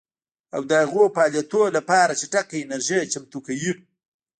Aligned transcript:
او 0.55 0.61
د 0.69 0.71
هغو 0.83 1.03
فعالیتونو 1.15 1.67
لپاره 1.77 2.17
چټکه 2.19 2.55
انرژي 2.59 3.01
چمتو 3.13 3.39
کوي 3.47 3.71